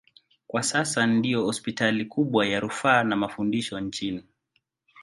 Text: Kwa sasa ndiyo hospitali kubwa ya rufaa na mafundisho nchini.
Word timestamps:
Kwa 0.47 0.63
sasa 0.63 1.05
ndiyo 1.07 1.43
hospitali 1.45 2.05
kubwa 2.05 2.45
ya 2.45 2.59
rufaa 2.59 3.03
na 3.03 3.15
mafundisho 3.15 3.79
nchini. 3.79 4.23